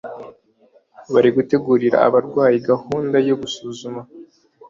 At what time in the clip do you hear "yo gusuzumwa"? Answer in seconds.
3.27-4.01